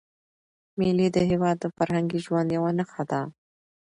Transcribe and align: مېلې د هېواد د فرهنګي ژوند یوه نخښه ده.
مېلې 0.77 1.07
د 1.15 1.17
هېواد 1.29 1.55
د 1.59 1.65
فرهنګي 1.75 2.19
ژوند 2.25 2.47
یوه 2.57 2.71
نخښه 2.77 3.03
ده. 3.11 3.21